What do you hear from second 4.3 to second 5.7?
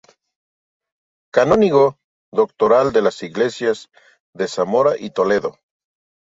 de Zamora y Toledo.